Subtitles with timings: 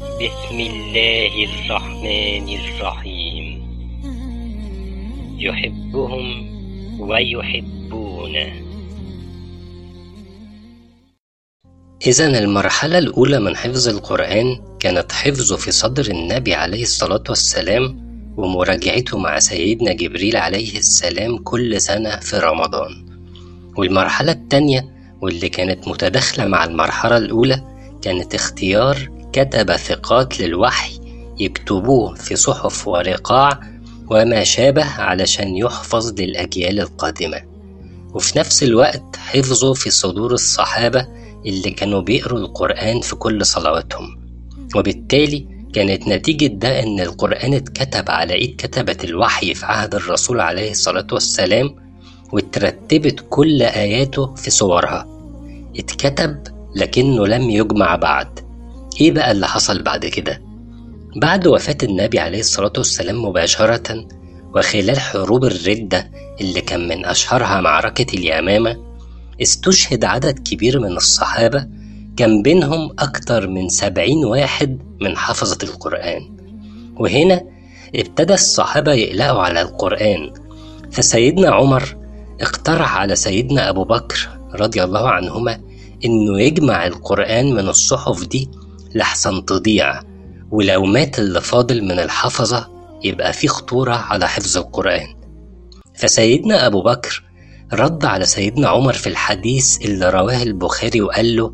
[0.00, 3.46] بسم الله الرحمن الرحيم.
[5.38, 6.26] يحبهم
[7.00, 8.52] ويحبونه.
[12.06, 18.00] إذا المرحلة الأولى من حفظ القرآن كانت حفظه في صدر النبي عليه الصلاة والسلام
[18.36, 23.06] ومراجعته مع سيدنا جبريل عليه السلام كل سنة في رمضان.
[23.76, 24.88] والمرحلة التانية
[25.20, 27.64] واللي كانت متداخلة مع المرحلة الأولى
[28.02, 31.00] كانت اختيار كتب ثقات للوحي
[31.38, 33.60] يكتبوه في صحف ورقاع
[34.10, 37.42] وما شابه علشان يحفظ للأجيال القادمة.
[38.14, 41.06] وفي نفس الوقت حفظه في صدور الصحابة
[41.46, 44.20] اللي كانوا بيقروا القرآن في كل صلواتهم.
[44.76, 50.70] وبالتالي كانت نتيجة ده إن القرآن اتكتب على إيد كتبة الوحي في عهد الرسول عليه
[50.70, 51.74] الصلاة والسلام
[52.32, 55.06] واترتبت كل آياته في صورها.
[55.78, 56.42] اتكتب
[56.76, 58.39] لكنه لم يجمع بعد.
[59.00, 60.42] إيه بقى اللي حصل بعد كده؟
[61.16, 64.06] بعد وفاة النبي عليه الصلاة والسلام مباشرة
[64.54, 68.76] وخلال حروب الردة اللي كان من أشهرها معركة اليمامة
[69.42, 71.66] استشهد عدد كبير من الصحابة
[72.16, 76.36] كان بينهم أكتر من سبعين واحد من حفظة القرآن
[76.96, 77.40] وهنا
[77.96, 80.32] ابتدى الصحابة يقلقوا على القرآن
[80.92, 81.96] فسيدنا عمر
[82.40, 85.60] اقترح على سيدنا أبو بكر رضي الله عنهما
[86.04, 88.48] إنه يجمع القرآن من الصحف دي
[88.94, 90.00] لحسن تضيع.
[90.50, 92.68] ولو مات اللي فاضل من الحفظة
[93.04, 95.06] يبقى في خطورة على حفظ القرآن.
[95.94, 97.24] فسيدنا أبو بكر
[97.72, 101.52] رد على سيدنا عمر في الحديث اللي رواه البخاري وقال له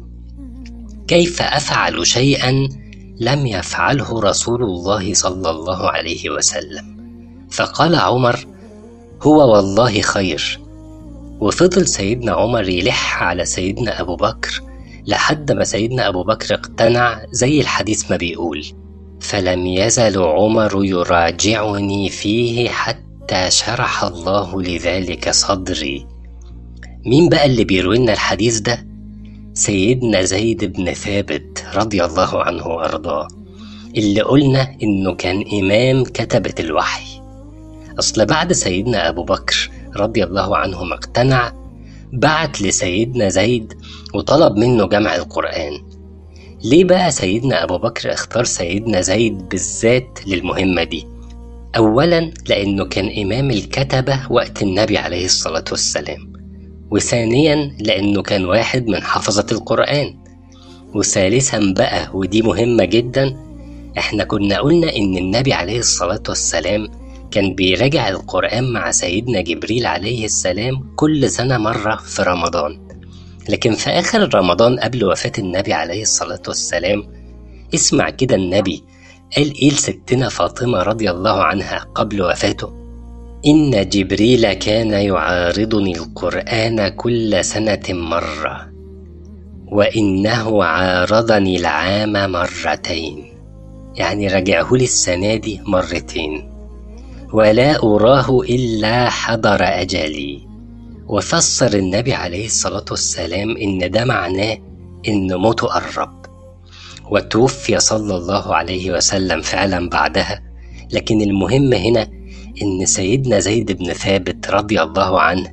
[1.09, 2.69] كيف أفعل شيئا
[3.20, 6.97] لم يفعله رسول الله صلى الله عليه وسلم؟
[7.51, 8.47] فقال عمر
[9.23, 10.61] هو والله خير.
[11.41, 14.62] وفضل سيدنا عمر يلح على سيدنا أبو بكر
[15.06, 18.64] لحد ما سيدنا أبو بكر اقتنع زي الحديث ما بيقول
[19.20, 26.06] فلم يزل عمر يراجعني فيه حتى شرح الله لذلك صدري.
[27.06, 28.86] مين بقى اللي بيروي لنا الحديث ده؟
[29.55, 33.28] سيدنا زيد بن ثابت رضي الله عنه وأرضاه
[33.96, 37.20] اللي قلنا إنه كان إمام كتبة الوحي.
[37.98, 41.52] أصل بعد سيدنا أبو بكر رضي الله عنه ما اقتنع
[42.12, 43.72] بعت لسيدنا زيد
[44.14, 45.72] وطلب منه جمع القرآن.
[46.64, 51.06] ليه بقى سيدنا أبو بكر اختار سيدنا زيد بالذات للمهمة دي؟
[51.77, 56.33] أولا لأنه كان إمام الكتبة وقت النبي عليه الصلاة والسلام.
[56.90, 60.18] وثانيا لأنه كان واحد من حفظة القرآن.
[60.95, 63.36] وثالثا بقى ودي مهمة جدا
[63.98, 66.89] إحنا كنا قلنا إن النبي عليه الصلاة والسلام
[67.31, 72.89] كان بيراجع القرآن مع سيدنا جبريل عليه السلام كل سنة مرة في رمضان.
[73.48, 77.05] لكن في آخر رمضان قبل وفاة النبي عليه الصلاة والسلام
[77.75, 78.85] اسمع كده النبي
[79.37, 82.73] قال إيه لستنا فاطمة رضي الله عنها قبل وفاته؟
[83.47, 88.73] إن جبريل كان يعارضني القرآن كل سنة مرة
[89.73, 93.25] وإنه عارضني العام مرتين.
[93.95, 96.55] يعني رجعه السنة دي مرتين.
[97.36, 100.47] ولا أراه إلا حضر أجلي.
[101.08, 104.58] وفسر النبي عليه الصلاة والسلام إن ده معناه
[105.08, 106.27] إن موته قرب.
[107.11, 110.42] وتوفي صلى الله عليه وسلم فعلا بعدها.
[110.92, 112.08] لكن المهم هنا
[112.63, 115.52] إن سيدنا زيد بن ثابت رضي الله عنه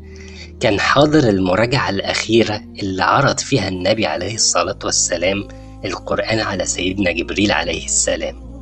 [0.59, 5.47] كان حاضر المراجعة الأخيرة اللي عرض فيها النبي عليه الصلاة والسلام
[5.85, 8.52] القرآن على سيدنا جبريل عليه السلام.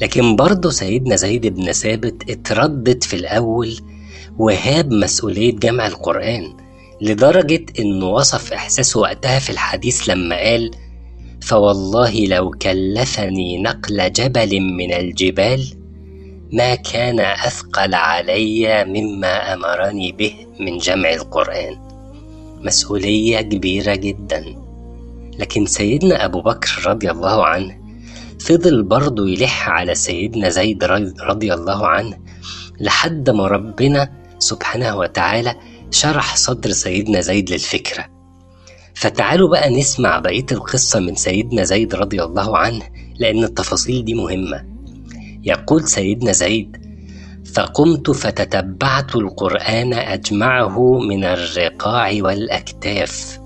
[0.00, 3.76] لكن برضه سيدنا زيد بن ثابت اتردد في الأول
[4.38, 6.56] وهاب مسؤولية جمع القرآن
[7.00, 10.70] لدرجة إنه وصف إحساسه وقتها في الحديث لما قال
[11.40, 15.66] فوالله لو كلفني نقل جبل من الجبال
[16.52, 21.76] ما كان أثقل علي مما أمرني به من جمع القرآن.
[22.60, 24.44] مسؤولية كبيرة جدا.
[25.38, 27.85] لكن سيدنا أبو بكر رضي الله عنه
[28.46, 30.84] فضل برضه يلح على سيدنا زيد
[31.20, 32.18] رضي الله عنه
[32.80, 35.54] لحد ما ربنا سبحانه وتعالى
[35.90, 38.04] شرح صدر سيدنا زيد للفكرة.
[38.94, 42.82] فتعالوا بقى نسمع بقية القصة من سيدنا زيد رضي الله عنه
[43.18, 44.64] لأن التفاصيل دي مهمة.
[45.42, 46.76] يقول سيدنا زيد
[47.54, 53.38] فقمت فتتبعت القرآن أجمعه من الرقاع والأكتاف.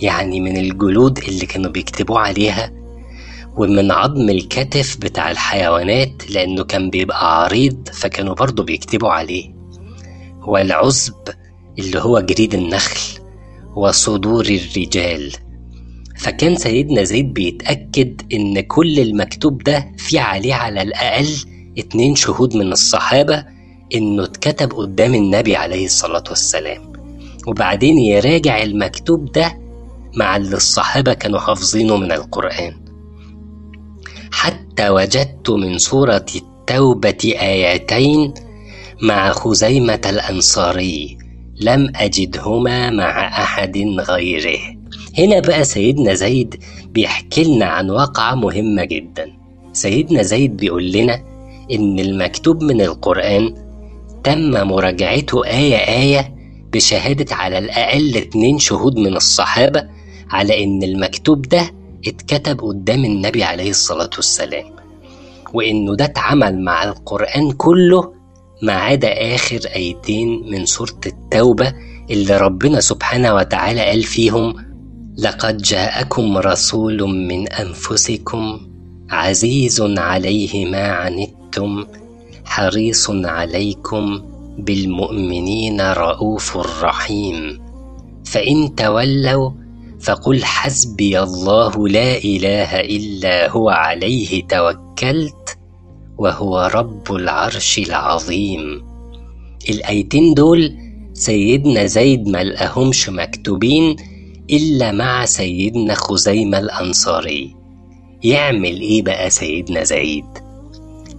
[0.00, 2.81] يعني من الجلود اللي كانوا بيكتبوا عليها
[3.56, 9.54] ومن عظم الكتف بتاع الحيوانات لأنه كان بيبقى عريض فكانوا برضه بيكتبوا عليه.
[10.46, 11.14] والعزب
[11.78, 13.00] اللي هو جريد النخل
[13.76, 15.32] وصدور الرجال.
[16.18, 21.28] فكان سيدنا زيد بيتأكد إن كل المكتوب ده في عليه على الأقل
[21.78, 23.44] اتنين شهود من الصحابة
[23.94, 26.92] إنه اتكتب قدام النبي عليه الصلاة والسلام.
[27.46, 29.58] وبعدين يراجع المكتوب ده
[30.16, 32.81] مع اللي الصحابة كانوا حافظينه من القرآن.
[34.32, 38.34] حتى وجدت من سورة التوبة آيتين
[39.02, 41.18] مع خزيمة الأنصاري
[41.60, 44.58] لم أجدهما مع أحد غيره.
[45.18, 49.32] هنا بقى سيدنا زيد بيحكي لنا عن واقعة مهمة جدا.
[49.72, 51.22] سيدنا زيد بيقول لنا
[51.72, 53.54] إن المكتوب من القرآن
[54.24, 56.34] تم مراجعته آية آية
[56.72, 59.84] بشهادة على الأقل اتنين شهود من الصحابة
[60.30, 61.70] على إن المكتوب ده
[62.06, 64.64] اتكتب قدام النبي عليه الصلاة والسلام
[65.54, 68.12] وإنه ده اتعمل مع القرآن كله
[68.62, 71.72] ما عدا آخر آيتين من سورة التوبة
[72.10, 74.54] اللي ربنا سبحانه وتعالى قال فيهم
[75.18, 78.60] لقد جاءكم رسول من أنفسكم
[79.10, 81.84] عزيز عليه ما عنتم
[82.44, 84.22] حريص عليكم
[84.58, 87.62] بالمؤمنين رؤوف رحيم
[88.24, 89.50] فإن تولوا
[90.02, 95.58] فقل حسبي الله لا إله إلا هو عليه توكلت
[96.18, 98.84] وهو رب العرش العظيم.
[99.70, 100.76] الآيتين دول
[101.12, 103.96] سيدنا زيد ما لقاهمش مكتوبين
[104.50, 107.56] إلا مع سيدنا خزيمة الأنصاري.
[108.24, 110.24] يعمل إيه بقى سيدنا زيد؟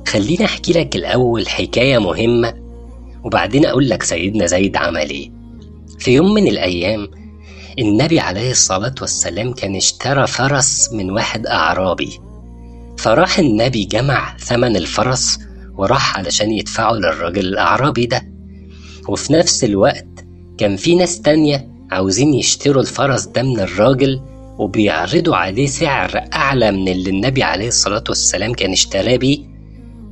[0.07, 2.53] خليني أحكي لك الأول حكاية مهمة
[3.23, 5.31] وبعدين أقول لك سيدنا زيد عمل إيه.
[5.99, 7.07] في يوم من الأيام
[7.79, 12.19] النبي عليه الصلاة والسلام كان اشترى فرس من واحد أعرابي.
[12.97, 15.39] فراح النبي جمع ثمن الفرس
[15.77, 18.21] وراح علشان يدفعه للراجل الأعرابي ده.
[19.07, 20.07] وفي نفس الوقت
[20.57, 24.21] كان في ناس تانية عاوزين يشتروا الفرس ده من الراجل
[24.57, 29.39] وبيعرضوا عليه سعر أعلى من اللي النبي عليه الصلاة والسلام كان اشتراه بيه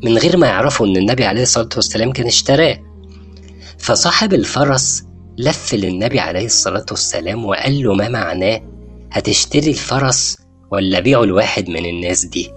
[0.03, 2.77] من غير ما يعرفوا إن النبي عليه الصلاة والسلام كان اشتراه.
[3.77, 5.03] فصاحب الفرس
[5.41, 8.61] لف للنبي عليه الصلاة والسلام وقال له ما معناه؟
[9.11, 10.37] هتشتري الفرس
[10.71, 12.51] ولا بيعه لواحد من الناس دي؟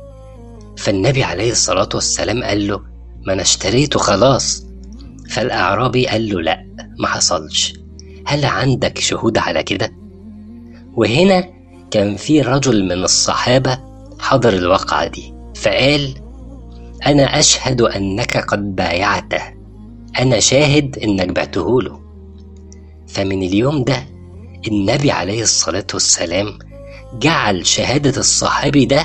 [0.76, 2.80] فالنبي عليه الصلاة والسلام قال له
[3.26, 4.66] ما أنا اشتريته خلاص.
[5.30, 6.64] فالأعرابي قال له لأ
[6.98, 7.74] ما حصلش.
[8.26, 9.92] هل عندك شهود على كده؟
[10.94, 11.44] وهنا
[11.90, 13.78] كان في رجل من الصحابة
[14.18, 16.14] حضر الواقعة دي فقال
[17.06, 19.42] أنا أشهد أنك قد بايعته
[20.18, 22.03] أنا شاهد إنك بعته له.
[23.14, 24.06] فمن اليوم ده
[24.68, 26.58] النبي عليه الصلاة والسلام
[27.18, 29.04] جعل شهادة الصحابي ده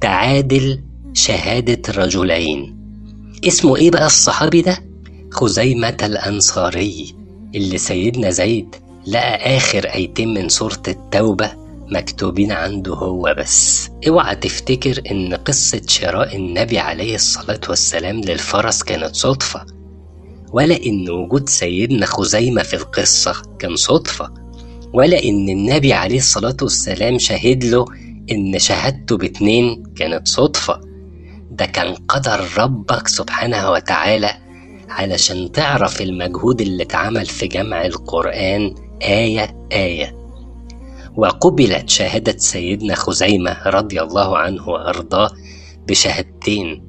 [0.00, 0.82] تعادل
[1.12, 2.76] شهادة رجلين.
[3.48, 4.78] اسمه إيه بقى الصحابي ده؟
[5.32, 7.14] خزيمة الأنصاري
[7.54, 8.76] اللي سيدنا زيد
[9.06, 11.50] لقى آخر آيتين من سورة التوبة
[11.90, 13.88] مكتوبين عنده هو بس.
[14.08, 19.66] اوعى تفتكر إن قصة شراء النبي عليه الصلاة والسلام للفرس كانت صدفة.
[20.54, 24.30] ولا إن وجود سيدنا خزيمة في القصة كان صدفة
[24.92, 27.84] ولا إن النبي عليه الصلاة والسلام شهد له
[28.32, 30.80] إن شهادته باتنين كانت صدفة.
[31.50, 34.30] ده كان قدر ربك سبحانه وتعالى
[34.88, 40.16] علشان تعرف المجهود اللي اتعمل في جمع القرآن آية آية.
[41.16, 45.30] وقبلت شهادة سيدنا خزيمة رضي الله عنه وأرضاه
[45.88, 46.86] بشهادتين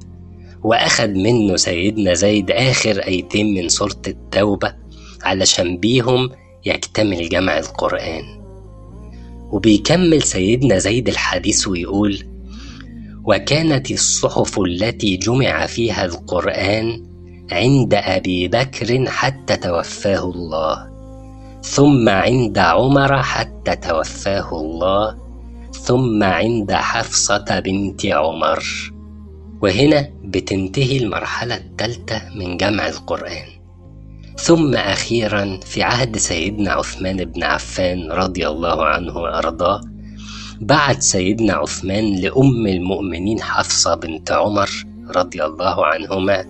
[0.66, 4.74] وأخد منه سيدنا زيد آخر آيتين من سورة التوبة
[5.22, 6.30] علشان بيهم
[6.64, 8.22] يكتمل جمع القرآن.
[9.52, 12.18] وبيكمل سيدنا زيد الحديث ويقول
[13.24, 17.06] وكانت الصحف التي جمع فيها القرآن
[17.52, 20.90] عند أبي بكر حتى توفاه الله
[21.62, 25.16] ثم عند عمر حتى توفاه الله
[25.72, 28.95] ثم عند حفصة بنت عمر.
[29.62, 33.46] وهنا بتنتهي المرحلة الثالثة من جمع القرآن
[34.38, 39.80] ثم أخيرا في عهد سيدنا عثمان بن عفان رضي الله عنه وأرضاه
[40.60, 44.70] بعت سيدنا عثمان لأم المؤمنين حفصة بنت عمر
[45.16, 46.44] رضي الله عنهما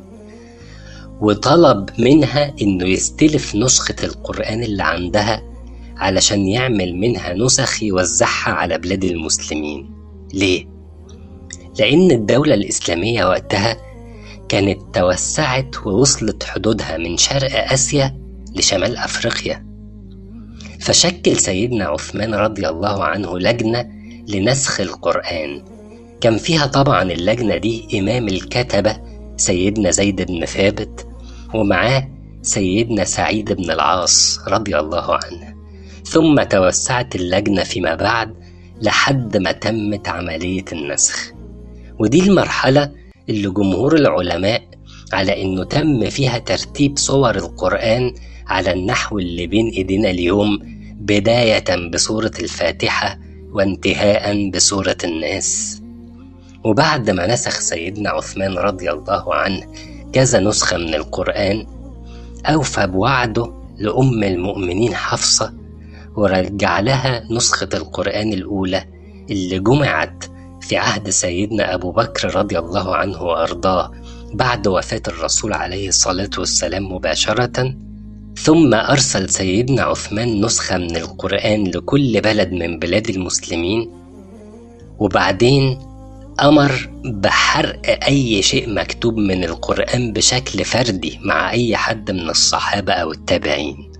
[1.20, 5.42] وطلب منها إنه يستلف نسخة القرآن اللي عندها
[5.96, 9.90] علشان يعمل منها نسخ يوزعها على بلاد المسلمين
[10.34, 10.75] ليه؟
[11.78, 13.76] لأن الدولة الإسلامية وقتها
[14.48, 18.16] كانت توسعت ووصلت حدودها من شرق آسيا
[18.56, 19.66] لشمال أفريقيا.
[20.80, 23.90] فشكل سيدنا عثمان رضي الله عنه لجنة
[24.28, 25.64] لنسخ القرآن.
[26.20, 28.96] كان فيها طبعا اللجنة دي إمام الكتبة
[29.36, 31.06] سيدنا زيد بن ثابت
[31.54, 32.08] ومعاه
[32.42, 35.56] سيدنا سعيد بن العاص رضي الله عنه.
[36.04, 38.34] ثم توسعت اللجنة فيما بعد
[38.82, 41.35] لحد ما تمت عملية النسخ.
[41.98, 42.92] ودي المرحلة
[43.28, 44.62] اللي جمهور العلماء
[45.12, 48.14] على إنه تم فيها ترتيب صور القرآن
[48.46, 50.58] على النحو اللي بين إيدينا اليوم
[51.00, 53.18] بداية بسورة الفاتحة
[53.52, 55.82] وانتهاء بسورة الناس.
[56.64, 59.62] وبعد ما نسخ سيدنا عثمان رضي الله عنه
[60.12, 61.66] كذا نسخة من القرآن
[62.46, 65.54] أوفى بوعده لأم المؤمنين حفصة
[66.16, 68.84] ورجع لها نسخة القرآن الأولى
[69.30, 70.24] اللي جمعت
[70.68, 73.92] في عهد سيدنا أبو بكر رضي الله عنه وأرضاه
[74.34, 77.74] بعد وفاة الرسول عليه الصلاة والسلام مباشرة
[78.36, 83.90] ثم أرسل سيدنا عثمان نسخة من القرآن لكل بلد من بلاد المسلمين
[84.98, 85.78] وبعدين
[86.42, 93.12] أمر بحرق أي شيء مكتوب من القرآن بشكل فردي مع أي حد من الصحابة أو
[93.12, 93.92] التابعين.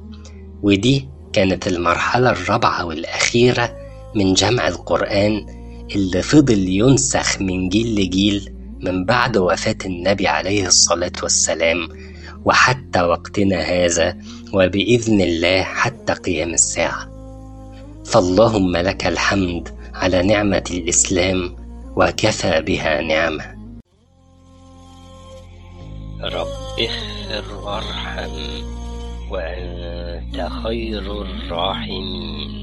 [0.62, 3.76] ودي كانت المرحلة الرابعة والأخيرة
[4.14, 5.55] من جمع القرآن
[5.94, 11.88] اللي فضل ينسخ من جيل لجيل من بعد وفاة النبي عليه الصلاة والسلام
[12.44, 14.16] وحتى وقتنا هذا
[14.52, 17.10] وبإذن الله حتى قيام الساعة.
[18.04, 21.56] فاللهم لك الحمد على نعمة الإسلام
[21.96, 23.56] وكفى بها نعمة.
[26.22, 26.46] رب
[26.80, 28.30] اغفر وارحم
[29.30, 32.55] وأنت خير الراحمين.